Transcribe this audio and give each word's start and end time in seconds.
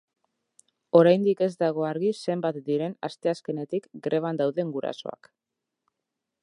Oraindik 0.99 1.43
ez 1.47 1.49
dago 1.63 1.85
argi 1.89 2.13
zenbat 2.31 2.57
diren 2.71 2.97
asteazkenetik 3.09 3.87
greban 4.09 4.41
dauden 4.43 4.75
gurasoak. 4.79 5.33